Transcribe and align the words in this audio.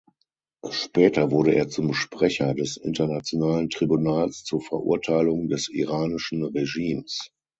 Später 0.71 1.29
wurde 1.29 1.53
er 1.53 1.67
zum 1.67 1.93
Sprecher 1.93 2.55
des 2.55 2.75
Internationalen 2.75 3.69
Tribunals 3.69 4.43
zur 4.43 4.59
Verurteilung 4.59 5.47
des 5.47 5.69
iranischen 5.69 6.43
Regimes. 6.43 7.29